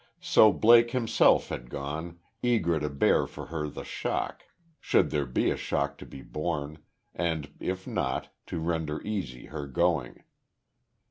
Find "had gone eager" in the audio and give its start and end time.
1.49-2.79